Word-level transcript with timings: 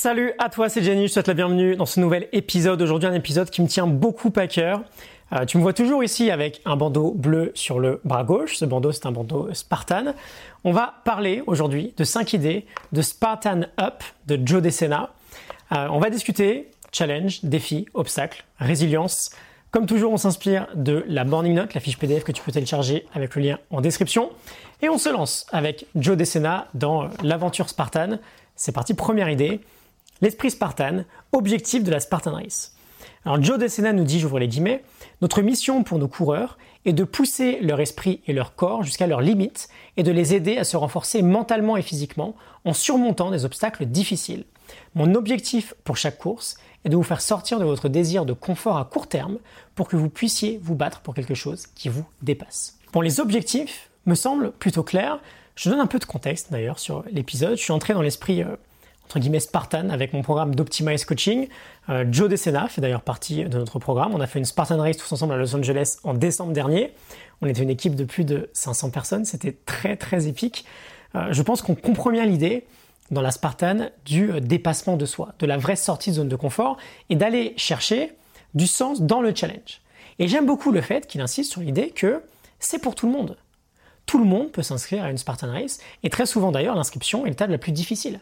Salut 0.00 0.32
à 0.38 0.48
toi, 0.48 0.68
c'est 0.68 0.80
Jenny, 0.80 1.02
je 1.02 1.06
te 1.08 1.12
souhaite 1.14 1.26
la 1.26 1.34
bienvenue 1.34 1.74
dans 1.74 1.84
ce 1.84 1.98
nouvel 1.98 2.28
épisode. 2.30 2.80
Aujourd'hui 2.80 3.08
un 3.08 3.14
épisode 3.14 3.50
qui 3.50 3.62
me 3.62 3.66
tient 3.66 3.88
beaucoup 3.88 4.32
à 4.36 4.46
cœur. 4.46 4.82
Euh, 5.32 5.44
tu 5.44 5.58
me 5.58 5.62
vois 5.62 5.72
toujours 5.72 6.04
ici 6.04 6.30
avec 6.30 6.62
un 6.66 6.76
bandeau 6.76 7.10
bleu 7.10 7.50
sur 7.56 7.80
le 7.80 8.00
bras 8.04 8.22
gauche. 8.22 8.58
Ce 8.58 8.64
bandeau, 8.64 8.92
c'est 8.92 9.06
un 9.06 9.10
bandeau 9.10 9.52
Spartan. 9.52 10.14
On 10.62 10.70
va 10.70 10.94
parler 11.04 11.42
aujourd'hui 11.48 11.94
de 11.96 12.04
5 12.04 12.32
idées 12.32 12.64
de 12.92 13.02
Spartan 13.02 13.62
Up 13.80 14.04
de 14.28 14.38
Joe 14.46 14.62
Desena. 14.62 15.10
Euh, 15.72 15.88
on 15.90 15.98
va 15.98 16.10
discuter 16.10 16.70
challenge, 16.92 17.40
défi, 17.42 17.86
obstacle, 17.92 18.44
résilience. 18.60 19.30
Comme 19.72 19.86
toujours, 19.86 20.12
on 20.12 20.16
s'inspire 20.16 20.68
de 20.76 21.04
la 21.08 21.24
Morning 21.24 21.54
Note, 21.54 21.74
la 21.74 21.80
fiche 21.80 21.98
PDF 21.98 22.22
que 22.22 22.30
tu 22.30 22.40
peux 22.44 22.52
télécharger 22.52 23.04
avec 23.14 23.34
le 23.34 23.42
lien 23.42 23.58
en 23.70 23.80
description. 23.80 24.30
Et 24.80 24.88
on 24.88 24.96
se 24.96 25.08
lance 25.08 25.44
avec 25.50 25.86
Joe 25.96 26.16
Desena 26.16 26.68
dans 26.74 27.08
l'aventure 27.24 27.68
Spartan. 27.68 28.20
C'est 28.54 28.70
parti, 28.70 28.94
première 28.94 29.28
idée. 29.28 29.60
L'esprit 30.20 30.50
Spartan, 30.50 31.04
objectif 31.32 31.84
de 31.84 31.90
la 31.92 32.00
Spartan 32.00 32.32
Race. 32.32 32.74
Alors 33.24 33.42
Joe 33.42 33.58
Desena 33.58 33.92
nous 33.92 34.04
dit, 34.04 34.18
j'ouvre 34.18 34.38
les 34.38 34.48
guillemets, 34.48 34.82
notre 35.20 35.42
mission 35.42 35.84
pour 35.84 35.98
nos 35.98 36.08
coureurs 36.08 36.58
est 36.84 36.92
de 36.92 37.04
pousser 37.04 37.60
leur 37.60 37.80
esprit 37.80 38.20
et 38.26 38.32
leur 38.32 38.54
corps 38.56 38.82
jusqu'à 38.82 39.06
leurs 39.06 39.20
limites 39.20 39.68
et 39.96 40.02
de 40.02 40.10
les 40.10 40.34
aider 40.34 40.56
à 40.56 40.64
se 40.64 40.76
renforcer 40.76 41.22
mentalement 41.22 41.76
et 41.76 41.82
physiquement 41.82 42.34
en 42.64 42.72
surmontant 42.72 43.30
des 43.30 43.44
obstacles 43.44 43.86
difficiles. 43.86 44.44
Mon 44.94 45.14
objectif 45.14 45.74
pour 45.84 45.96
chaque 45.96 46.18
course 46.18 46.56
est 46.84 46.88
de 46.88 46.96
vous 46.96 47.02
faire 47.02 47.20
sortir 47.20 47.58
de 47.58 47.64
votre 47.64 47.88
désir 47.88 48.24
de 48.24 48.32
confort 48.32 48.78
à 48.78 48.84
court 48.84 49.06
terme 49.06 49.38
pour 49.74 49.88
que 49.88 49.96
vous 49.96 50.10
puissiez 50.10 50.58
vous 50.62 50.74
battre 50.74 51.00
pour 51.00 51.14
quelque 51.14 51.34
chose 51.34 51.66
qui 51.74 51.88
vous 51.88 52.04
dépasse. 52.22 52.78
Bon, 52.92 53.00
les 53.00 53.20
objectifs 53.20 53.90
me 54.06 54.14
semblent 54.14 54.52
plutôt 54.52 54.82
clairs. 54.82 55.20
Je 55.54 55.70
donne 55.70 55.80
un 55.80 55.86
peu 55.86 55.98
de 55.98 56.04
contexte 56.04 56.50
d'ailleurs 56.50 56.78
sur 56.78 57.04
l'épisode. 57.12 57.56
Je 57.56 57.62
suis 57.62 57.72
entré 57.72 57.94
dans 57.94 58.02
l'esprit 58.02 58.42
euh, 58.42 58.56
entre 59.08 59.20
guillemets 59.20 59.40
Spartan 59.40 59.88
avec 59.88 60.12
mon 60.12 60.20
programme 60.20 60.54
d'Optimize 60.54 61.06
Coaching. 61.06 61.48
Euh, 61.88 62.04
Joe 62.10 62.28
Desena 62.28 62.68
fait 62.68 62.82
d'ailleurs 62.82 63.00
partie 63.00 63.44
de 63.44 63.56
notre 63.56 63.78
programme. 63.78 64.12
On 64.14 64.20
a 64.20 64.26
fait 64.26 64.38
une 64.38 64.44
Spartan 64.44 64.76
Race 64.76 64.98
tous 64.98 65.10
ensemble 65.10 65.32
à 65.32 65.38
Los 65.38 65.56
Angeles 65.56 65.96
en 66.04 66.12
décembre 66.12 66.52
dernier. 66.52 66.92
On 67.40 67.46
était 67.46 67.62
une 67.62 67.70
équipe 67.70 67.94
de 67.94 68.04
plus 68.04 68.24
de 68.24 68.50
500 68.52 68.90
personnes. 68.90 69.24
C'était 69.24 69.56
très 69.64 69.96
très 69.96 70.28
épique. 70.28 70.66
Euh, 71.14 71.28
je 71.32 71.40
pense 71.40 71.62
qu'on 71.62 71.74
comprend 71.74 72.10
bien 72.10 72.26
l'idée 72.26 72.66
dans 73.10 73.22
la 73.22 73.30
Spartan 73.30 73.88
du 74.04 74.30
euh, 74.30 74.40
dépassement 74.40 74.98
de 74.98 75.06
soi, 75.06 75.32
de 75.38 75.46
la 75.46 75.56
vraie 75.56 75.76
sortie 75.76 76.10
de 76.10 76.16
zone 76.16 76.28
de 76.28 76.36
confort 76.36 76.76
et 77.08 77.16
d'aller 77.16 77.54
chercher 77.56 78.12
du 78.52 78.66
sens 78.66 79.00
dans 79.00 79.22
le 79.22 79.34
challenge. 79.34 79.80
Et 80.18 80.28
j'aime 80.28 80.44
beaucoup 80.44 80.70
le 80.70 80.82
fait 80.82 81.06
qu'il 81.06 81.22
insiste 81.22 81.50
sur 81.50 81.62
l'idée 81.62 81.92
que 81.92 82.22
c'est 82.58 82.78
pour 82.78 82.94
tout 82.94 83.06
le 83.06 83.12
monde. 83.12 83.38
Tout 84.04 84.18
le 84.18 84.26
monde 84.26 84.52
peut 84.52 84.62
s'inscrire 84.62 85.04
à 85.04 85.10
une 85.10 85.16
Spartan 85.16 85.50
Race 85.50 85.80
et 86.02 86.10
très 86.10 86.26
souvent 86.26 86.52
d'ailleurs 86.52 86.74
l'inscription 86.74 87.24
est 87.24 87.30
l'étape 87.30 87.48
la 87.48 87.56
plus 87.56 87.72
difficile 87.72 88.20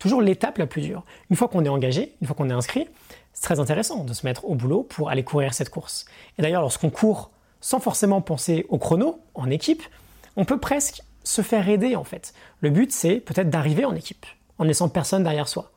toujours 0.00 0.22
l'étape 0.22 0.58
la 0.58 0.66
plus 0.66 0.82
dure. 0.82 1.04
Une 1.30 1.36
fois 1.36 1.46
qu'on 1.46 1.64
est 1.64 1.68
engagé, 1.68 2.16
une 2.20 2.26
fois 2.26 2.34
qu'on 2.34 2.50
est 2.50 2.54
inscrit, 2.54 2.88
c'est 3.32 3.42
très 3.42 3.60
intéressant 3.60 4.02
de 4.02 4.12
se 4.12 4.26
mettre 4.26 4.44
au 4.44 4.56
boulot 4.56 4.82
pour 4.82 5.10
aller 5.10 5.22
courir 5.22 5.54
cette 5.54 5.70
course. 5.70 6.06
Et 6.38 6.42
d'ailleurs, 6.42 6.62
lorsqu'on 6.62 6.90
court 6.90 7.30
sans 7.60 7.78
forcément 7.78 8.22
penser 8.22 8.66
au 8.70 8.78
chrono, 8.78 9.20
en 9.34 9.50
équipe, 9.50 9.82
on 10.36 10.44
peut 10.44 10.58
presque 10.58 11.02
se 11.22 11.42
faire 11.42 11.68
aider 11.68 11.94
en 11.94 12.04
fait. 12.04 12.32
Le 12.60 12.70
but, 12.70 12.90
c'est 12.90 13.16
peut-être 13.16 13.50
d'arriver 13.50 13.84
en 13.84 13.94
équipe, 13.94 14.26
en 14.58 14.64
laissant 14.64 14.88
personne 14.88 15.22
derrière 15.22 15.46
soi. 15.46 15.70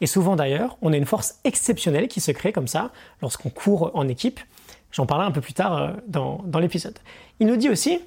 Et 0.00 0.06
souvent 0.06 0.36
d'ailleurs, 0.36 0.76
on 0.82 0.92
a 0.92 0.96
une 0.96 1.06
force 1.06 1.36
exceptionnelle 1.44 2.08
qui 2.08 2.20
se 2.20 2.32
crée 2.32 2.52
comme 2.52 2.68
ça 2.68 2.90
lorsqu'on 3.22 3.50
court 3.50 3.92
en 3.94 4.08
équipe. 4.08 4.40
J'en 4.90 5.06
parlerai 5.06 5.28
un 5.28 5.32
peu 5.32 5.40
plus 5.40 5.54
tard 5.54 5.76
euh, 5.76 5.92
dans, 6.06 6.42
dans 6.44 6.58
l'épisode. 6.58 6.98
Il 7.40 7.46
nous 7.46 7.56
dit 7.56 7.68
aussi, 7.68 8.00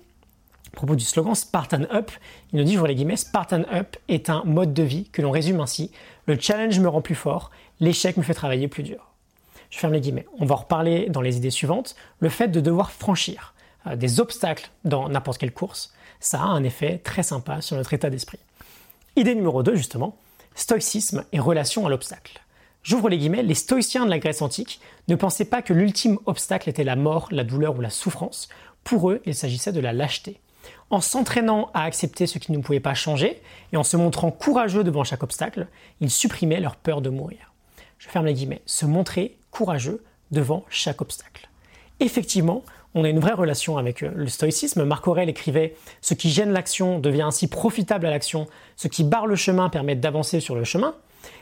à 0.68 0.76
propos 0.76 0.96
du 0.96 1.04
slogan 1.04 1.36
Spartan 1.36 1.84
Up, 1.92 2.12
il 2.52 2.60
nous 2.60 2.64
dit, 2.64 2.76
je 2.76 2.86
les 2.86 2.96
guillemets, 2.96 3.18
Spartan 3.18 3.64
Up 3.72 3.98
est 4.08 4.30
un 4.30 4.44
mode 4.46 4.74
de 4.74 4.84
vie 4.84 5.10
que 5.12 5.22
l'on 5.22 5.32
résume 5.32 5.60
ainsi. 5.60 5.92
Le 6.28 6.40
challenge 6.40 6.80
me 6.80 6.88
rend 6.88 7.02
plus 7.02 7.16
fort, 7.16 7.52
l'échec 7.80 8.18
me 8.18 8.24
fait 8.24 8.34
travailler 8.34 8.68
plus 8.68 8.84
dur. 8.84 9.12
Je 9.70 9.80
ferme 9.80 9.94
les 9.94 10.02
guillemets. 10.02 10.28
On 10.40 10.46
va 10.46 10.56
en 10.56 10.60
reparler 10.60 11.10
dans 11.10 11.22
les 11.22 11.38
idées 11.38 11.50
suivantes. 11.50 11.96
Le 12.20 12.30
fait 12.30 12.50
de 12.50 12.60
devoir 12.60 12.92
franchir 12.92 13.54
euh, 13.88 13.96
des 13.96 14.20
obstacles 14.20 14.70
dans 14.86 15.10
n'importe 15.10 15.40
quelle 15.40 15.54
course, 15.54 15.94
ça 16.20 16.42
a 16.42 16.46
un 16.46 16.64
effet 16.64 17.00
très 17.04 17.24
sympa 17.24 17.62
sur 17.62 17.76
notre 17.78 17.94
état 17.94 18.10
d'esprit. 18.10 18.40
Idée 19.16 19.36
numéro 19.36 19.64
2, 19.64 19.76
justement, 19.76 20.16
stoïcisme 20.56 21.26
et 21.32 21.40
relation 21.40 21.86
à 21.86 21.90
l'obstacle. 21.90 22.42
J'ouvre 22.84 23.10
les 23.10 23.18
guillemets, 23.18 23.44
les 23.44 23.56
stoïciens 23.56 24.06
de 24.06 24.10
la 24.10 24.20
Grèce 24.20 24.42
antique 24.42 24.80
ne 25.08 25.16
pensaient 25.16 25.46
pas 25.46 25.62
que 25.62 25.74
l'ultime 25.74 26.18
obstacle 26.26 26.70
était 26.70 26.84
la 26.84 26.96
mort, 26.96 27.28
la 27.32 27.44
douleur 27.44 27.78
ou 27.78 27.82
la 27.82 27.90
souffrance. 27.90 28.50
Pour 28.84 29.12
eux, 29.12 29.22
il 29.26 29.36
s'agissait 29.36 29.72
de 29.72 29.80
la 29.80 29.94
lâcheté 29.94 30.40
en 30.90 31.02
s'entraînant 31.02 31.70
à 31.74 31.84
accepter 31.84 32.28
ce 32.28 32.38
qui 32.38 32.52
ne 32.52 32.60
pouvait 32.60 32.80
pas 32.80 32.94
changer 32.94 33.42
et 33.72 33.78
en 33.78 33.84
se 33.84 33.98
montrant 33.98 34.32
courageux 34.32 34.84
devant 34.84 35.04
chaque 35.04 35.24
obstacle, 35.24 35.68
ils 36.02 36.12
supprimaient 36.12 36.60
leur 36.60 36.76
peur 36.76 37.02
de 37.02 37.10
mourir. 37.10 37.54
Je 37.98 38.10
ferme 38.10 38.26
les 38.26 38.34
guillemets. 38.34 38.62
Se 38.66 38.86
montrer 38.86 39.38
courageux 39.52 40.04
devant 40.32 40.66
chaque 40.70 41.02
obstacle. 41.02 41.50
Effectivement, 42.00 42.64
on 42.94 43.04
a 43.04 43.10
une 43.10 43.20
vraie 43.20 43.34
relation 43.34 43.78
avec 43.78 44.04
euh, 44.04 44.12
le 44.16 44.28
stoïcisme. 44.28 44.84
Marc 44.84 45.08
Aurèle 45.08 45.30
écrivait 45.30 45.76
Ce 46.02 46.14
qui 46.14 46.30
gêne 46.30 46.52
l'action 46.52 47.00
devient 47.00 47.22
ainsi 47.22 47.48
profitable 47.48 48.06
à 48.06 48.10
l'action, 48.10 48.48
ce 48.76 48.88
qui 48.88 49.04
barre 49.04 49.28
le 49.28 49.36
chemin 49.36 49.70
permet 49.70 49.96
d'avancer 49.96 50.40
sur 50.40 50.56
le 50.56 50.64
chemin. 50.64 50.96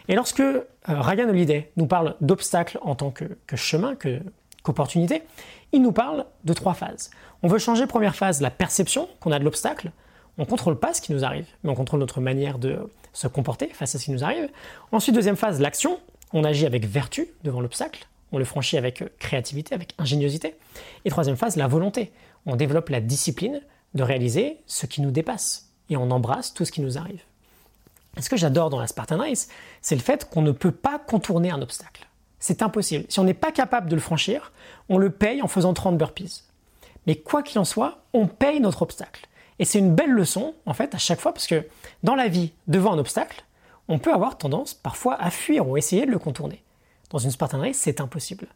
Et 0.10 0.16
lorsque 0.16 0.42
euh, 0.42 0.64
Ryan 0.86 1.30
Holiday 1.30 1.72
nous 1.78 1.88
parle 1.88 2.16
d'obstacles 2.22 2.78
en 2.82 2.96
tant 2.96 3.10
que 3.10 3.26
chemin, 3.56 3.96
que 3.96 4.20
qu'opportunité, 4.64 5.24
il 5.72 5.82
nous 5.82 5.92
parle 5.92 6.26
de 6.44 6.54
trois 6.54 6.74
phases. 6.74 7.12
On 7.44 7.48
veut 7.48 7.60
changer, 7.60 7.88
première 7.88 8.16
phase, 8.16 8.42
la 8.42 8.52
perception 8.52 9.08
qu'on 9.20 9.32
a 9.32 9.40
de 9.40 9.44
l'obstacle. 9.44 9.92
On 10.38 10.44
ne 10.44 10.48
contrôle 10.48 10.80
pas 10.80 10.94
ce 10.94 11.02
qui 11.02 11.14
nous 11.14 11.24
arrive, 11.24 11.48
mais 11.64 11.70
on 11.70 11.76
contrôle 11.76 12.00
notre 12.00 12.22
manière 12.22 12.60
de 12.60 12.90
se 13.14 13.28
comporter 13.28 13.68
face 13.68 13.96
à 13.96 14.00
ce 14.00 14.06
qui 14.06 14.12
nous 14.12 14.24
arrive. 14.24 14.50
Ensuite, 14.92 15.16
deuxième 15.16 15.36
phase, 15.36 15.60
l'action. 15.60 16.00
On 16.32 16.44
agit 16.44 16.66
avec 16.66 16.86
vertu 16.86 17.28
devant 17.44 17.62
l'obstacle. 17.62 18.08
On 18.32 18.38
le 18.38 18.46
franchit 18.46 18.78
avec 18.78 19.04
créativité, 19.18 19.74
avec 19.74 19.94
ingéniosité. 19.98 20.56
Et 21.06 21.10
troisième 21.10 21.36
phase, 21.36 21.56
la 21.56 21.68
volonté. 21.68 22.12
On 22.46 22.56
développe 22.56 22.90
la 22.90 23.02
discipline 23.02 23.62
de 23.96 24.04
réaliser 24.04 24.58
ce 24.68 24.86
qui 24.86 25.02
nous 25.02 25.12
dépasse. 25.12 25.72
Et 25.90 25.98
on 25.98 26.12
embrasse 26.12 26.54
tout 26.54 26.66
ce 26.66 26.72
qui 26.72 26.82
nous 26.82 26.98
arrive. 26.98 27.22
Ce 28.20 28.30
que 28.30 28.38
j'adore 28.38 28.70
dans 28.70 28.80
la 28.80 28.88
Spartan 28.88 29.18
Race, 29.18 29.50
c'est 29.82 29.96
le 29.96 30.02
fait 30.02 30.30
qu'on 30.30 30.42
ne 30.42 30.52
peut 30.52 30.72
pas 30.72 31.00
contourner 31.00 31.52
un 31.52 31.62
obstacle. 31.62 32.08
C'est 32.40 32.62
impossible. 32.62 33.06
Si 33.10 33.20
on 33.20 33.24
n'est 33.24 33.34
pas 33.34 33.52
capable 33.52 33.90
de 33.90 33.96
le 33.96 34.02
franchir, 34.02 34.52
on 34.88 34.98
le 34.98 35.10
paye 35.10 35.42
en 35.42 35.48
faisant 35.48 35.74
30 35.74 35.98
burpees. 35.98 36.44
Mais 37.06 37.16
quoi 37.16 37.44
qu'il 37.44 37.60
en 37.60 37.66
soit, 37.66 38.04
on 38.14 38.28
paye 38.28 38.60
notre 38.60 38.82
obstacle. 38.82 39.28
Et 39.60 39.66
c'est 39.66 39.80
une 39.80 39.94
belle 39.94 40.12
leçon, 40.12 40.54
en 40.66 40.74
fait, 40.74 40.96
à 40.96 40.98
chaque 40.98 41.20
fois, 41.20 41.34
parce 41.34 41.48
que 41.48 41.68
dans 42.04 42.16
la 42.16 42.30
vie, 42.30 42.54
devant 42.68 42.94
un 42.94 42.98
obstacle, 42.98 43.44
on 43.90 44.00
peut 44.00 44.14
avoir 44.14 44.38
tendance 44.38 44.74
parfois 44.74 45.22
à 45.22 45.30
fuir 45.30 45.68
ou 45.68 45.76
essayer 45.76 46.06
de 46.06 46.12
le 46.12 46.20
contourner. 46.20 46.64
Dans 47.10 47.18
une 47.18 47.32
Spartan 47.32 47.60
Race, 47.60 47.76
c'est 47.76 48.00
impossible. 48.00 48.48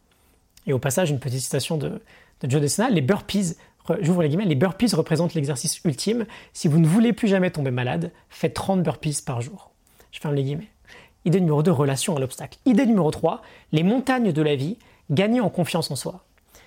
Et 0.66 0.72
au 0.72 0.78
passage, 0.78 1.10
une 1.10 1.18
petite 1.18 1.40
citation 1.40 1.76
de, 1.76 2.00
Joe 2.42 2.60
Desena, 2.60 2.88
les 2.88 3.02
burpees, 3.02 3.56
j'ouvre 4.00 4.22
les 4.22 4.28
guillemets, 4.28 4.44
les 4.44 4.54
burpees 4.54 4.94
représentent 4.94 5.34
l'exercice 5.34 5.80
ultime. 5.84 6.26
Si 6.52 6.68
vous 6.68 6.78
ne 6.78 6.86
voulez 6.86 7.12
plus 7.12 7.28
jamais 7.28 7.50
tomber 7.50 7.70
malade, 7.70 8.12
faites 8.30 8.54
30 8.54 8.82
burpees 8.82 9.22
par 9.24 9.42
jour. 9.42 9.72
Je 10.10 10.20
ferme 10.20 10.34
les 10.34 10.44
guillemets. 10.44 10.70
Idée 11.26 11.40
numéro 11.40 11.62
2, 11.62 11.70
relation 11.70 12.14
à 12.16 12.20
l'obstacle. 12.20 12.58
Idée 12.66 12.84
numéro 12.84 13.10
3, 13.10 13.40
les 13.72 13.82
montagnes 13.82 14.32
de 14.32 14.42
la 14.42 14.56
vie, 14.56 14.76
gagner 15.10 15.40
en 15.40 15.48
confiance 15.48 15.90
en 15.90 15.96
soi. 15.96 16.22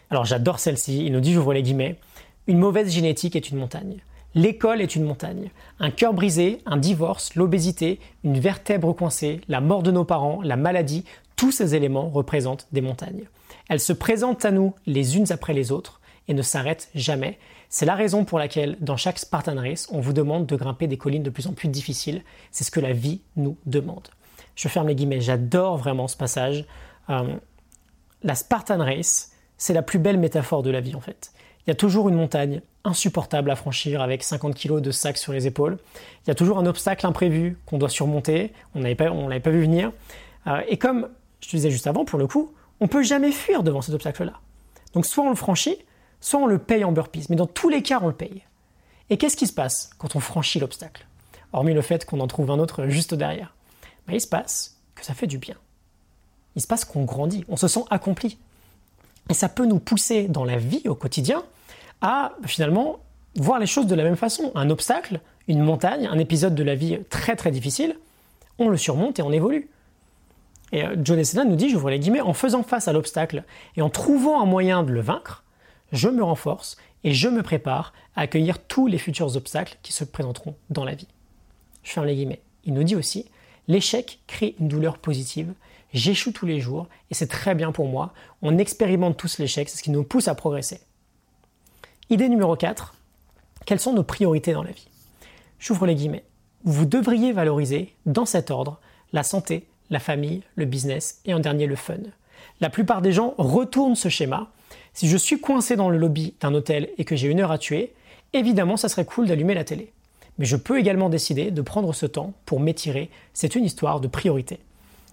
Alors 0.09 0.25
j'adore 0.25 0.57
celle-ci, 0.57 1.06
il 1.06 1.12
nous 1.12 1.19
dit, 1.19 1.31
j'ouvre 1.31 1.53
les 1.53 1.62
guillemets, 1.62 2.00
une 2.47 2.57
mauvaise 2.57 2.91
génétique 2.91 3.35
est 3.35 3.51
une 3.51 3.59
montagne. 3.59 3.97
L'école 4.34 4.81
est 4.81 4.95
une 4.95 5.03
montagne. 5.03 5.51
Un 5.79 5.91
cœur 5.91 6.13
brisé, 6.13 6.62
un 6.66 6.78
divorce, 6.78 7.35
l'obésité, 7.35 8.00
une 8.23 8.40
vertèbre 8.40 8.94
coincée, 8.94 9.41
la 9.47 9.62
mort 9.62 9.84
de 9.84 9.91
nos 9.91 10.06
parents, 10.06 10.41
la 10.41 10.56
maladie, 10.56 11.06
tous 11.35 11.51
ces 11.51 11.75
éléments 11.75 12.09
représentent 12.09 12.68
des 12.72 12.81
montagnes. 12.81 13.25
Elles 13.69 13.79
se 13.79 13.94
présentent 13.94 14.44
à 14.44 14.51
nous 14.51 14.74
les 14.88 15.18
unes 15.18 15.31
après 15.31 15.53
les 15.53 15.72
autres 15.72 16.01
et 16.28 16.34
ne 16.34 16.41
s'arrêtent 16.41 16.89
jamais. 16.95 17.38
C'est 17.69 17.85
la 17.85 17.95
raison 17.95 18.25
pour 18.25 18.39
laquelle 18.39 18.75
dans 18.81 18.97
chaque 18.97 19.19
Spartan 19.19 19.57
Race, 19.57 19.88
on 19.91 20.00
vous 20.00 20.13
demande 20.13 20.47
de 20.47 20.56
grimper 20.56 20.88
des 20.88 20.97
collines 20.97 21.24
de 21.24 21.29
plus 21.29 21.45
en 21.45 21.53
plus 21.53 21.68
difficiles. 21.68 22.24
C'est 22.51 22.63
ce 22.63 22.72
que 22.72 22.79
la 22.79 22.94
vie 22.94 23.22
nous 23.35 23.57
demande 23.68 24.09
je 24.57 24.68
ferme 24.68 24.88
les 24.90 24.95
guillemets, 24.95 25.22
j'adore 25.22 25.78
vraiment 25.78 26.09
ce 26.09 26.18
passage. 26.18 26.65
Euh, 27.09 27.36
la 28.24 28.36
Spartan 28.36 28.80
Race, 28.80 29.31
c'est 29.57 29.74
la 29.74 29.83
plus 29.83 30.00
belle 30.00 30.18
métaphore 30.18 30.63
de 30.63 30.71
la 30.71 30.81
vie 30.81 30.95
en 30.95 31.00
fait. 31.00 31.31
Il 31.65 31.69
y 31.69 31.71
a 31.71 31.75
toujours 31.75 32.09
une 32.09 32.15
montagne 32.15 32.62
insupportable 32.83 33.51
à 33.51 33.56
franchir 33.56 34.01
avec 34.01 34.24
50 34.24 34.56
kg 34.56 34.80
de 34.80 34.92
sacs 34.92 35.18
sur 35.18 35.31
les 35.31 35.45
épaules. 35.45 35.77
Il 36.25 36.30
y 36.30 36.31
a 36.31 36.36
toujours 36.36 36.57
un 36.57 36.65
obstacle 36.65 37.06
imprévu 37.06 37.57
qu'on 37.65 37.77
doit 37.77 37.89
surmonter, 37.89 38.51
on 38.74 38.80
ne 38.80 38.83
l'avait 38.83 39.39
pas 39.39 39.51
vu 39.51 39.62
venir. 39.62 39.92
Euh, 40.48 40.62
et 40.68 40.77
comme 40.77 41.07
je 41.39 41.50
te 41.50 41.56
disais 41.56 41.69
juste 41.69 41.86
avant, 41.86 42.03
pour 42.03 42.18
le 42.18 42.25
coup, 42.25 42.51
on 42.80 42.88
peut 42.88 43.03
jamais 43.03 43.31
fuir 43.31 43.62
devant 43.62 43.81
cet 43.81 43.94
obstacle-là. 43.94 44.33
Donc 44.94 45.06
soit 45.06 45.24
on 45.24 45.30
le 45.30 45.36
franchit, 45.36 45.77
soit 46.19 46.39
on 46.39 46.48
le 46.48 46.57
paye 46.57 46.83
en 46.83 46.92
burpees. 46.92 47.27
Mais 47.30 47.36
dans 47.36 47.45
tous 47.45 47.69
les 47.69 47.83
cas, 47.83 48.00
on 48.01 48.07
le 48.07 48.13
paye. 48.13 48.44
Et 49.12 49.18
qu'est-ce 49.18 49.38
qui 49.38 49.45
se 49.45 49.53
passe 49.53 49.92
quand 50.00 50.15
on 50.15 50.19
franchit 50.19 50.60
l'obstacle? 50.60 51.06
Hormis 51.53 51.75
le 51.75 51.81
fait 51.81 52.06
qu'on 52.06 52.21
en 52.21 52.27
trouve 52.27 52.50
un 52.50 52.60
autre 52.60 52.88
juste 52.88 53.13
derrière 53.13 53.53
il 54.15 54.21
se 54.21 54.27
passe 54.27 54.77
que 54.95 55.06
ça 55.06 55.13
fait 55.13 55.27
du 55.27 55.38
bien. 55.38 55.56
Il 56.56 56.62
se 56.62 56.68
passe 56.68 56.86
qu'on 56.86 57.04
grandit, 57.04 57.44
on 57.50 57.57
se 57.57 57.68
sent 57.68 57.83
accompli. 57.89 58.38
Et 59.30 59.33
ça 59.33 59.50
peut 59.50 59.65
nous 59.65 59.80
pousser 59.80 60.27
dans 60.27 60.45
la 60.45 60.57
vie 60.57 60.88
au 60.88 60.95
quotidien 60.95 61.44
à 62.01 62.33
finalement 62.45 63.00
voir 63.36 63.59
les 63.59 63.68
choses 63.68 63.88
de 63.88 63.95
la 63.95 64.04
même 64.04 64.15
façon. 64.15 64.51
Un 64.56 64.69
obstacle, 64.69 65.19
une 65.48 65.62
montagne, 65.62 66.07
un 66.07 66.18
épisode 66.18 66.56
de 66.56 66.63
la 66.63 66.75
vie 66.75 67.00
très 67.09 67.36
très 67.36 67.51
difficile, 67.51 67.98
on 68.59 68.69
le 68.69 68.77
surmonte 68.77 69.19
et 69.19 69.21
on 69.21 69.31
évolue. 69.31 69.69
Et 70.71 70.83
euh, 70.83 70.95
Joe 71.01 71.18
Desena 71.18 71.45
nous 71.45 71.56
dit, 71.56 71.69
j'ouvre 71.69 71.89
les 71.89 72.00
guillemets, 72.00 72.21
en 72.21 72.33
faisant 72.33 72.63
face 72.63 72.88
à 72.88 72.94
l'obstacle 72.94 73.44
et 73.75 73.81
en 73.81 73.89
trouvant 73.89 74.42
un 74.42 74.45
moyen 74.45 74.83
de 74.83 74.92
le 74.92 75.01
vaincre, 75.01 75.44
je 75.92 76.10
me 76.10 76.24
renforce 76.24 76.77
et 77.03 77.13
je 77.13 77.30
me 77.30 77.44
prépare 77.44 77.94
à 78.15 78.21
accueillir 78.21 78.60
tous 78.60 78.88
les 78.88 78.98
futurs 78.98 79.36
obstacles 79.36 79.77
qui 79.83 79.94
se 79.94 80.03
présenteront 80.03 80.56
dans 80.69 80.83
la 80.83 80.95
vie. 80.95 81.07
Je 81.83 81.92
ferme 81.92 82.07
les 82.07 82.15
guillemets. 82.15 82.42
Il 82.65 82.74
nous 82.74 82.83
dit 82.83 82.95
aussi, 82.95 83.25
l'échec 83.68 84.19
crée 84.28 84.56
une 84.60 84.68
douleur 84.68 84.98
positive, 84.98 85.54
j'échoue 85.94 86.31
tous 86.31 86.46
les 86.46 86.60
jours 86.60 86.88
et 87.12 87.14
c'est 87.14 87.28
très 87.28 87.56
bien 87.56 87.72
pour 87.72 87.88
moi, 87.88 88.14
on 88.42 88.58
expérimente 88.58 89.18
tous 89.18 89.40
l'échec, 89.40 89.69
c'est 89.69 89.78
ce 89.78 89.84
qui 89.84 89.92
nous 89.92 90.04
pousse 90.04 90.28
à 90.28 90.36
progresser. 90.36 90.80
Idée 92.10 92.30
numéro 92.30 92.56
4, 92.56 92.96
quelles 93.66 93.80
sont 93.80 93.94
nos 93.94 94.04
priorités 94.04 94.54
dans 94.54 94.64
la 94.64 94.72
vie? 94.72 94.88
J'ouvre 95.60 95.86
les 95.86 95.96
guillemets. 95.96 96.24
Vous 96.64 96.86
devriez 96.86 97.31
valoriser, 97.34 97.94
dans 98.06 98.25
cet 98.25 98.52
ordre, 98.52 98.80
la 99.14 99.24
santé, 99.24 99.68
la 99.90 100.00
famille, 100.00 100.44
le 100.56 100.66
business 100.66 101.22
et 101.25 101.34
en 101.34 101.40
dernier 101.40 101.66
le 101.66 101.75
fun. 101.75 101.98
La 102.62 102.70
plupart 102.70 103.02
des 103.02 103.12
gens 103.12 103.36
retournent 103.38 103.96
ce 103.96 104.10
schéma. 104.10 104.52
Si 104.94 105.08
je 105.08 105.18
suis 105.18 105.40
coincé 105.40 105.75
dans 105.75 105.90
le 105.90 105.98
lobby 105.98 106.34
d'un 106.40 106.54
hôtel 106.54 106.90
et 106.98 107.06
que 107.06 107.16
j'ai 107.16 107.28
une 107.28 107.40
heure 107.40 107.52
à 107.52 107.58
tuer, 107.58 107.94
évidemment 108.34 108.78
ça 108.78 108.90
serait 108.90 109.06
cool 109.06 109.28
d'allumer 109.28 109.54
la 109.54 109.63
télé. 109.63 109.92
Mais 110.38 110.45
je 110.45 110.56
peux 110.56 110.80
également 110.80 111.10
décider 111.10 111.51
de 111.51 111.62
prendre 111.62 111.94
ce 111.94 112.06
temps 112.06 112.34
pour 112.45 112.60
m'étirer. 112.60 113.10
C'est 113.34 113.56
une 113.56 113.66
histoire 113.66 114.00
de 114.00 114.07
priorité. 114.07 114.60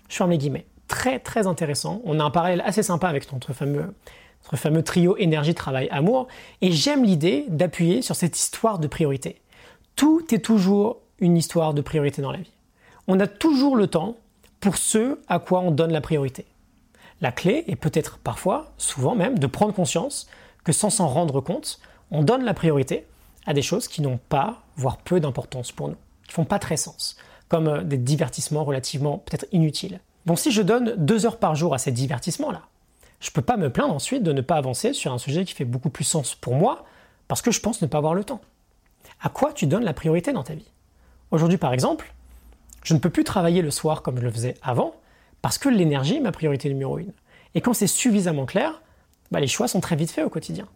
Je 0.09 0.17
ferme 0.17 0.31
les 0.31 0.39
guillemets. 0.39 0.67
Très 0.89 1.19
très 1.19 1.47
intéressant. 1.47 2.03
On 2.05 2.21
a 2.21 2.25
un 2.25 2.31
parallèle 2.31 2.63
assez 2.67 2.83
sympa 2.83 3.09
avec 3.09 3.33
notre 3.33 3.53
fameux, 3.53 3.95
notre 4.45 4.57
fameux 4.57 4.83
trio 4.83 5.17
énergie, 5.17 5.55
travail, 5.55 5.89
amour. 5.91 6.29
Et 6.61 6.73
j'aime 6.73 7.05
l'idée 7.05 7.47
d'appuyer 7.49 8.03
sur 8.03 8.17
cette 8.17 8.39
histoire 8.39 8.79
de 8.79 8.87
priorité. 8.87 9.41
Tout 9.97 10.35
est 10.35 10.45
toujours 10.45 10.99
une 11.21 11.37
histoire 11.37 11.73
de 11.73 11.81
priorité 11.81 12.21
dans 12.21 12.33
la 12.33 12.39
vie. 12.39 12.53
On 13.07 13.21
a 13.21 13.27
toujours 13.27 13.77
le 13.77 13.87
temps 13.87 14.17
pour 14.61 14.77
ce 14.77 15.19
à 15.29 15.39
quoi 15.39 15.61
on 15.61 15.71
donne 15.71 15.93
la 15.93 16.01
priorité. 16.01 16.47
La 17.21 17.33
clé 17.33 17.65
est 17.69 17.77
peut-être 17.77 18.19
parfois, 18.19 18.73
souvent 18.77 19.15
même, 19.15 19.39
de 19.39 19.47
prendre 19.47 19.73
conscience 19.73 20.27
que 20.65 20.73
sans 20.73 20.91
s'en 20.91 21.07
rendre 21.07 21.41
compte, 21.41 21.79
on 22.11 22.23
donne 22.23 22.45
la 22.45 22.55
priorité 22.55 23.07
à 23.47 23.55
des 23.55 23.63
choses 23.63 23.89
qui 23.89 24.03
n'ont 24.03 24.19
pas, 24.29 24.63
voire 24.77 24.99
peu 24.99 25.21
d'importance 25.21 25.73
pour 25.73 25.89
nous, 25.89 25.97
qui 26.27 26.33
font 26.35 26.45
pas 26.45 26.59
très 26.59 26.77
sens, 26.77 27.17
comme 27.49 27.69
euh, 27.69 27.83
des 27.83 27.99
divertissements 27.99 28.65
relativement 28.65 29.19
peut-être 29.19 29.47
inutiles. 29.53 30.01
Bon, 30.27 30.37
si 30.37 30.51
je 30.51 30.63
donne 30.63 30.95
deux 30.97 31.27
heures 31.27 31.39
par 31.39 31.55
jour 31.55 31.75
à 31.75 31.79
ces 31.79 31.93
divertissements-là, 31.93 32.63
je 33.21 33.31
peux 33.31 33.43
pas 33.43 33.57
me 33.57 33.71
plaindre 33.71 33.95
ensuite 33.95 34.23
de 34.23 34.33
ne 34.33 34.41
pas 34.41 34.57
avancer 34.57 34.93
sur 34.93 35.13
un 35.13 35.19
sujet 35.19 35.45
qui 35.45 35.55
fait 35.55 35.65
beaucoup 35.65 35.91
plus 35.91 36.05
sens 36.05 36.35
pour 36.35 36.55
moi, 36.55 36.85
parce 37.29 37.43
que 37.43 37.51
je 37.51 37.61
pense 37.61 37.83
ne 37.83 37.87
pas 37.87 37.99
avoir 37.99 38.15
le 38.15 38.25
temps. 38.25 38.41
À 39.23 39.29
quoi 39.29 39.53
tu 39.53 39.67
donnes 39.67 39.85
la 39.85 39.95
priorité 39.95 40.33
dans 40.33 40.43
ta 40.43 40.55
vie? 40.55 40.71
Aujourd'hui, 41.31 41.59
par 41.59 41.73
exemple, 41.73 42.13
je 42.83 42.95
ne 42.95 42.99
peux 42.99 43.11
plus 43.11 43.25
travailler 43.25 43.63
le 43.63 43.71
soir 43.71 44.03
comme 44.03 44.19
je 44.19 44.23
le 44.23 44.31
faisais 44.31 44.57
avant, 44.63 44.95
parce 45.43 45.59
que 45.59 45.69
l'énergie 45.69 46.17
est 46.17 46.21
ma 46.21 46.33
priorité 46.33 46.69
numéro 46.69 46.99
une. 46.99 47.13
Et 47.55 47.61
quand 47.61 47.73
c'est 47.73 47.87
suffisamment 47.87 48.47
clair, 48.47 48.83
bah, 49.31 49.41
les 49.41 49.47
choix 49.47 49.69
sont 49.69 49.81
très 49.81 49.97
vite 49.97 50.11
faits 50.11 50.25
au 50.25 50.31
quotidien. 50.31 50.69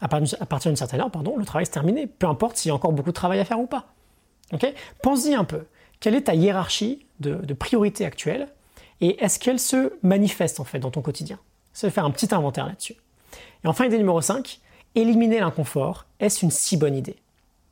À 0.00 0.08
partir 0.08 0.70
d'une 0.70 0.76
certaine 0.76 1.00
heure, 1.00 1.10
pardon, 1.10 1.36
le 1.36 1.44
travail 1.44 1.64
est 1.64 1.70
terminé, 1.70 2.06
peu 2.06 2.26
importe 2.26 2.56
s'il 2.56 2.68
y 2.68 2.72
a 2.72 2.74
encore 2.74 2.92
beaucoup 2.92 3.10
de 3.10 3.14
travail 3.14 3.40
à 3.40 3.44
faire 3.44 3.58
ou 3.58 3.66
pas. 3.66 3.86
Ok? 4.52 4.72
Pense-y 5.02 5.34
un 5.34 5.44
peu. 5.44 5.64
Quelle 6.00 6.14
est 6.14 6.22
ta 6.22 6.34
hiérarchie 6.34 7.06
de, 7.20 7.34
de 7.34 7.54
priorité 7.54 8.04
actuelle 8.04 8.48
et 9.00 9.22
est-ce 9.22 9.38
qu'elle 9.38 9.58
se 9.58 9.92
manifeste 10.02 10.60
en 10.60 10.64
fait 10.64 10.78
dans 10.78 10.90
ton 10.90 11.02
quotidien? 11.02 11.38
Va 11.82 11.90
faire 11.90 12.04
un 12.04 12.10
petit 12.10 12.34
inventaire 12.34 12.66
là-dessus. 12.66 12.96
Et 13.64 13.68
enfin, 13.68 13.84
idée 13.84 13.98
numéro 13.98 14.20
5, 14.20 14.60
éliminer 14.96 15.38
l'inconfort, 15.38 16.06
est-ce 16.18 16.44
une 16.44 16.50
si 16.50 16.76
bonne 16.76 16.96
idée? 16.96 17.16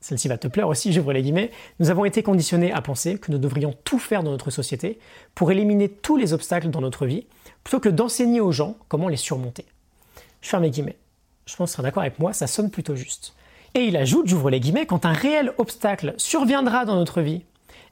Celle-ci 0.00 0.28
va 0.28 0.38
te 0.38 0.46
plaire 0.46 0.68
aussi, 0.68 0.92
j'ouvre 0.92 1.12
les 1.12 1.22
guillemets, 1.22 1.50
nous 1.80 1.90
avons 1.90 2.04
été 2.04 2.22
conditionnés 2.22 2.70
à 2.70 2.80
penser 2.80 3.18
que 3.18 3.32
nous 3.32 3.38
devrions 3.38 3.74
tout 3.82 3.98
faire 3.98 4.22
dans 4.22 4.30
notre 4.30 4.50
société 4.50 5.00
pour 5.34 5.50
éliminer 5.50 5.88
tous 5.88 6.16
les 6.16 6.32
obstacles 6.32 6.70
dans 6.70 6.80
notre 6.80 7.06
vie, 7.06 7.26
plutôt 7.64 7.80
que 7.80 7.88
d'enseigner 7.88 8.40
aux 8.40 8.52
gens 8.52 8.76
comment 8.86 9.08
les 9.08 9.16
surmonter. 9.16 9.64
Je 10.40 10.48
ferme 10.48 10.62
les 10.62 10.70
guillemets. 10.70 10.98
Je 11.46 11.56
pense 11.56 11.72
que 11.72 11.76
tu 11.76 11.82
d'accord 11.82 12.02
avec 12.02 12.18
moi, 12.18 12.32
ça 12.32 12.46
sonne 12.46 12.70
plutôt 12.70 12.96
juste. 12.96 13.34
Et 13.74 13.84
il 13.84 13.96
ajoute, 13.96 14.26
j'ouvre 14.26 14.50
les 14.50 14.60
guillemets, 14.60 14.86
quand 14.86 15.06
un 15.06 15.12
réel 15.12 15.52
obstacle 15.58 16.14
surviendra 16.16 16.84
dans 16.84 16.96
notre 16.96 17.20
vie 17.20 17.44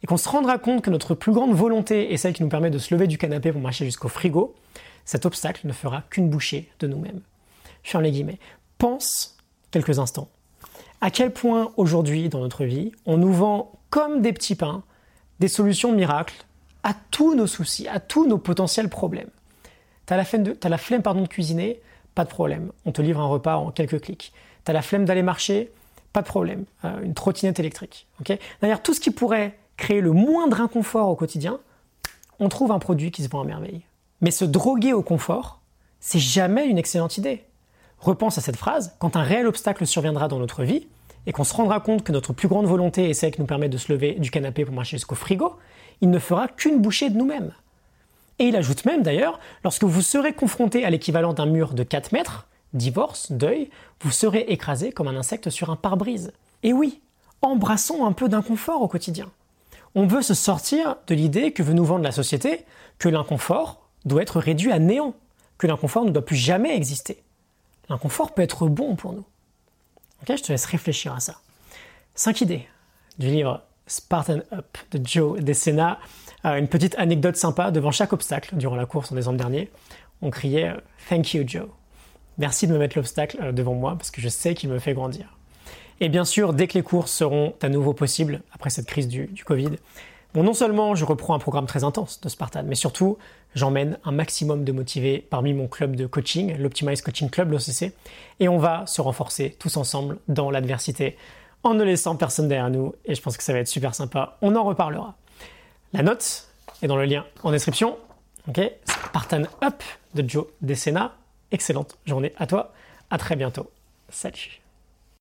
et 0.02 0.06
qu'on 0.06 0.16
se 0.16 0.28
rendra 0.28 0.58
compte 0.58 0.82
que 0.82 0.90
notre 0.90 1.14
plus 1.14 1.32
grande 1.32 1.54
volonté 1.54 2.12
est 2.12 2.16
celle 2.16 2.32
qui 2.32 2.42
nous 2.42 2.48
permet 2.48 2.70
de 2.70 2.78
se 2.78 2.94
lever 2.94 3.06
du 3.06 3.18
canapé 3.18 3.52
pour 3.52 3.60
marcher 3.60 3.84
jusqu'au 3.84 4.08
frigo, 4.08 4.54
cet 5.04 5.26
obstacle 5.26 5.66
ne 5.66 5.72
fera 5.72 6.02
qu'une 6.10 6.30
bouchée 6.30 6.70
de 6.80 6.86
nous-mêmes. 6.86 7.20
Ferme 7.82 8.04
les 8.04 8.10
guillemets. 8.10 8.38
Pense 8.78 9.36
quelques 9.70 9.98
instants 9.98 10.28
à 11.04 11.10
quel 11.10 11.34
point 11.34 11.70
aujourd'hui 11.76 12.30
dans 12.30 12.40
notre 12.40 12.64
vie, 12.64 12.92
on 13.04 13.18
nous 13.18 13.30
vend 13.30 13.72
comme 13.90 14.22
des 14.22 14.32
petits 14.32 14.54
pains 14.54 14.82
des 15.38 15.48
solutions 15.48 15.92
miracles 15.92 16.46
à 16.82 16.94
tous 17.10 17.34
nos 17.34 17.46
soucis, 17.46 17.86
à 17.88 18.00
tous 18.00 18.26
nos 18.26 18.38
potentiels 18.38 18.88
problèmes. 18.88 19.28
T'as 20.06 20.16
la 20.16 20.24
flemme, 20.24 20.54
as 20.62 20.68
la 20.70 20.78
flemme 20.78 21.02
pardon, 21.02 21.20
de 21.20 21.28
cuisiner, 21.28 21.82
pas 22.14 22.24
de 22.24 22.28
problème. 22.28 22.72
On 22.84 22.92
te 22.92 23.02
livre 23.02 23.20
un 23.20 23.26
repas 23.26 23.56
en 23.56 23.70
quelques 23.70 24.00
clics. 24.00 24.32
T'as 24.64 24.72
la 24.72 24.82
flemme 24.82 25.04
d'aller 25.04 25.22
marcher, 25.22 25.70
pas 26.12 26.22
de 26.22 26.26
problème. 26.26 26.64
Euh, 26.84 27.02
une 27.02 27.14
trottinette 27.14 27.58
électrique. 27.58 28.06
D'ailleurs, 28.60 28.82
tout 28.82 28.94
ce 28.94 29.00
qui 29.00 29.10
pourrait 29.10 29.58
créer 29.76 30.00
le 30.00 30.12
moindre 30.12 30.60
inconfort 30.60 31.08
au 31.08 31.16
quotidien, 31.16 31.58
on 32.38 32.48
trouve 32.48 32.72
un 32.72 32.78
produit 32.78 33.10
qui 33.10 33.22
se 33.22 33.28
vend 33.28 33.42
à 33.42 33.44
merveille. 33.44 33.82
Mais 34.20 34.30
se 34.30 34.44
droguer 34.44 34.92
au 34.92 35.02
confort, 35.02 35.60
c'est 36.00 36.18
jamais 36.18 36.66
une 36.66 36.78
excellente 36.78 37.18
idée. 37.18 37.44
Repense 37.98 38.38
à 38.38 38.40
cette 38.40 38.56
phrase, 38.56 38.94
quand 38.98 39.16
un 39.16 39.22
réel 39.22 39.46
obstacle 39.46 39.86
surviendra 39.86 40.28
dans 40.28 40.38
notre 40.38 40.62
vie, 40.62 40.86
et 41.26 41.32
qu'on 41.32 41.44
se 41.44 41.54
rendra 41.54 41.80
compte 41.80 42.04
que 42.04 42.12
notre 42.12 42.32
plus 42.32 42.48
grande 42.48 42.66
volonté 42.66 43.08
est 43.08 43.14
celle 43.14 43.30
qui 43.30 43.40
nous 43.40 43.46
permet 43.46 43.68
de 43.68 43.78
se 43.78 43.90
lever 43.90 44.12
du 44.14 44.30
canapé 44.30 44.64
pour 44.64 44.74
marcher 44.74 44.98
jusqu'au 44.98 45.14
frigo, 45.14 45.56
il 46.00 46.10
ne 46.10 46.18
fera 46.18 46.48
qu'une 46.48 46.80
bouchée 46.80 47.08
de 47.08 47.16
nous-mêmes. 47.16 47.52
Et 48.38 48.46
il 48.46 48.56
ajoute 48.56 48.84
même 48.84 49.02
d'ailleurs, 49.02 49.38
lorsque 49.62 49.84
vous 49.84 50.02
serez 50.02 50.32
confronté 50.32 50.84
à 50.84 50.90
l'équivalent 50.90 51.32
d'un 51.32 51.46
mur 51.46 51.74
de 51.74 51.82
4 51.82 52.12
mètres, 52.12 52.46
divorce, 52.72 53.30
deuil, 53.30 53.70
vous 54.00 54.10
serez 54.10 54.40
écrasé 54.48 54.92
comme 54.92 55.08
un 55.08 55.16
insecte 55.16 55.50
sur 55.50 55.70
un 55.70 55.76
pare-brise. 55.76 56.32
Et 56.62 56.72
oui, 56.72 57.00
embrassons 57.42 58.04
un 58.04 58.12
peu 58.12 58.28
d'inconfort 58.28 58.82
au 58.82 58.88
quotidien. 58.88 59.30
On 59.94 60.06
veut 60.06 60.22
se 60.22 60.34
sortir 60.34 60.96
de 61.06 61.14
l'idée 61.14 61.52
que 61.52 61.62
veut 61.62 61.74
nous 61.74 61.84
vendre 61.84 62.02
la 62.02 62.12
société 62.12 62.64
que 62.98 63.08
l'inconfort 63.08 63.88
doit 64.04 64.22
être 64.22 64.40
réduit 64.40 64.72
à 64.72 64.78
néant, 64.78 65.14
que 65.58 65.66
l'inconfort 65.66 66.04
ne 66.04 66.10
doit 66.10 66.24
plus 66.24 66.36
jamais 66.36 66.76
exister. 66.76 67.22
L'inconfort 67.88 68.34
peut 68.34 68.42
être 68.42 68.66
bon 68.66 68.96
pour 68.96 69.12
nous 69.12 69.24
je 70.28 70.42
te 70.42 70.52
laisse 70.52 70.64
réfléchir 70.64 71.12
à 71.14 71.20
ça. 71.20 71.36
Cinq 72.14 72.40
idées 72.40 72.66
du 73.18 73.28
livre 73.28 73.62
Spartan 73.86 74.40
Up 74.52 74.78
de 74.92 75.06
Joe 75.06 75.40
Desena. 75.40 75.98
Euh, 76.44 76.56
une 76.56 76.68
petite 76.68 76.94
anecdote 76.98 77.36
sympa, 77.36 77.70
devant 77.70 77.90
chaque 77.90 78.12
obstacle 78.12 78.56
durant 78.56 78.76
la 78.76 78.86
course 78.86 79.12
en 79.12 79.14
décembre 79.14 79.38
dernier, 79.38 79.70
on 80.22 80.30
criait 80.30 80.72
Thank 81.08 81.34
you 81.34 81.44
Joe. 81.46 81.68
Merci 82.38 82.66
de 82.66 82.72
me 82.72 82.78
mettre 82.78 82.96
l'obstacle 82.96 83.38
euh, 83.42 83.52
devant 83.52 83.74
moi 83.74 83.94
parce 83.96 84.10
que 84.10 84.20
je 84.20 84.28
sais 84.28 84.54
qu'il 84.54 84.68
me 84.70 84.78
fait 84.78 84.94
grandir. 84.94 85.38
Et 86.00 86.08
bien 86.08 86.24
sûr, 86.24 86.52
dès 86.52 86.66
que 86.66 86.74
les 86.74 86.82
courses 86.82 87.12
seront 87.12 87.54
à 87.62 87.68
nouveau 87.68 87.94
possibles 87.94 88.42
après 88.52 88.70
cette 88.70 88.86
crise 88.86 89.08
du, 89.08 89.26
du 89.26 89.44
Covid, 89.44 89.70
Bon, 90.34 90.42
non 90.42 90.52
seulement 90.52 90.96
je 90.96 91.04
reprends 91.04 91.34
un 91.34 91.38
programme 91.38 91.66
très 91.66 91.84
intense 91.84 92.20
de 92.20 92.28
Spartan, 92.28 92.64
mais 92.66 92.74
surtout 92.74 93.18
j'emmène 93.54 93.98
un 94.02 94.10
maximum 94.10 94.64
de 94.64 94.72
motivés 94.72 95.24
parmi 95.30 95.54
mon 95.54 95.68
club 95.68 95.94
de 95.94 96.06
coaching, 96.06 96.56
l'Optimize 96.58 97.02
Coaching 97.02 97.30
Club, 97.30 97.52
l'OCC, 97.52 97.92
et 98.40 98.48
on 98.48 98.58
va 98.58 98.84
se 98.88 99.00
renforcer 99.00 99.54
tous 99.56 99.76
ensemble 99.76 100.18
dans 100.26 100.50
l'adversité 100.50 101.16
en 101.62 101.74
ne 101.74 101.84
laissant 101.84 102.16
personne 102.16 102.48
derrière 102.48 102.68
nous, 102.68 102.94
et 103.04 103.14
je 103.14 103.22
pense 103.22 103.36
que 103.36 103.44
ça 103.44 103.52
va 103.52 103.60
être 103.60 103.68
super 103.68 103.94
sympa, 103.94 104.36
on 104.42 104.56
en 104.56 104.64
reparlera. 104.64 105.14
La 105.94 106.02
note 106.02 106.48
est 106.82 106.88
dans 106.88 106.96
le 106.96 107.04
lien 107.04 107.24
en 107.44 107.52
description. 107.52 107.96
Ok, 108.48 108.60
Spartan 108.84 109.44
Up 109.62 109.80
de 110.14 110.28
Joe 110.28 110.46
Desena. 110.60 111.14
Excellente 111.52 111.96
journée 112.04 112.34
à 112.36 112.48
toi. 112.48 112.72
À 113.10 113.18
très 113.18 113.36
bientôt. 113.36 113.70
Salut. 114.08 114.63